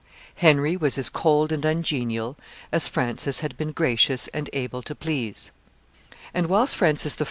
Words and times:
Henry 0.37 0.75
was 0.75 0.97
as 0.97 1.09
cold 1.09 1.51
and 1.51 1.63
ungenial 1.63 2.35
as 2.71 2.87
Francis 2.87 3.41
had 3.41 3.55
been 3.55 3.71
gracious 3.71 4.27
and 4.29 4.49
able 4.51 4.81
to 4.81 4.95
please: 4.95 5.51
and 6.33 6.47
whilst 6.47 6.75
Francis 6.75 7.15
I. 7.19 7.19